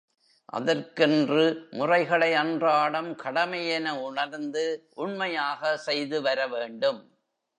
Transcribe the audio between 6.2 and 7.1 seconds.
வரவேண்டும்.